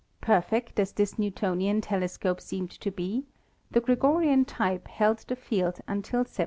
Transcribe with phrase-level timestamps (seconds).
[0.19, 3.25] Perfect as this Newtonian telescope seemed to be,
[3.69, 6.37] the Gregorian type held the field until 1774.